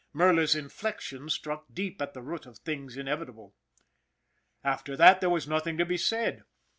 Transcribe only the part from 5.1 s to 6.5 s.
there was nothing to be said.